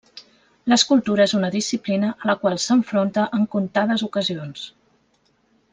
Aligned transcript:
L'escultura 0.71 1.27
és 1.29 1.35
una 1.39 1.51
disciplina 1.57 2.09
a 2.15 2.31
la 2.31 2.37
qual 2.45 2.57
s'enfronta 2.65 3.29
en 3.39 3.47
comptades 3.57 4.05
ocasions. 4.09 4.69